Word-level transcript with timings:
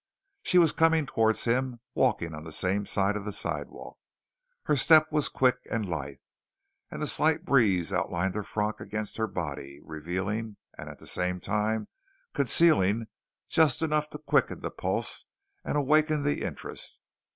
She 0.41 0.57
was 0.57 0.71
coming 0.71 1.05
towards 1.05 1.43
him, 1.45 1.79
walking 1.93 2.33
on 2.33 2.43
the 2.43 2.51
same 2.51 2.87
side 2.87 3.15
of 3.15 3.23
the 3.23 3.31
sidewalk. 3.31 3.99
Her 4.63 4.75
step 4.75 5.11
was 5.11 5.29
quick 5.29 5.59
and 5.69 5.87
lithe, 5.87 6.15
and 6.89 6.99
the 6.99 7.05
slight 7.05 7.45
breeze 7.45 7.93
outlined 7.93 8.33
her 8.33 8.41
frock 8.41 8.79
against 8.79 9.17
her 9.17 9.27
body, 9.27 9.79
revealing 9.83 10.57
and 10.75 10.89
at 10.89 10.97
the 10.97 11.05
same 11.05 11.39
time 11.39 11.87
concealing 12.33 13.09
just 13.47 13.83
enough 13.83 14.09
to 14.09 14.17
quicken 14.17 14.61
the 14.61 14.71
pulse 14.71 15.25
and 15.63 15.77
awaken 15.77 16.23
the 16.23 16.41
interest. 16.45 16.99